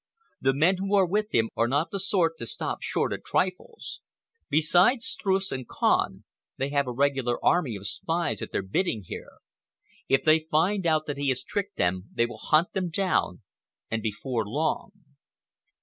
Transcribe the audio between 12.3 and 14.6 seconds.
hunt him down, and before